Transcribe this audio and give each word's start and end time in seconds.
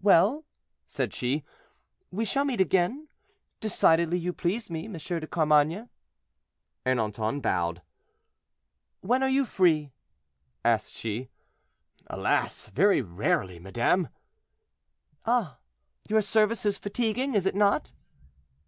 "Well," 0.00 0.44
said 0.86 1.12
she, 1.12 1.42
"we 2.12 2.24
shall 2.24 2.44
meet 2.44 2.60
again. 2.60 3.08
Decidedly 3.58 4.16
you 4.16 4.32
please 4.32 4.70
me, 4.70 4.84
M. 4.84 4.92
de 4.92 5.26
Carmainges." 5.26 5.88
Ernanton 6.86 7.42
bowed. 7.42 7.82
"When 9.00 9.24
are 9.24 9.28
you 9.28 9.44
free?" 9.44 9.90
asked 10.64 10.92
she. 10.94 11.30
"Alas! 12.06 12.68
very 12.68 13.02
rarely, 13.02 13.58
madame." 13.58 14.06
"Ah! 15.26 15.58
your 16.08 16.20
service 16.20 16.64
is 16.64 16.78
fatiguing, 16.78 17.34
is 17.34 17.44
it 17.44 17.56
not?" 17.56 17.92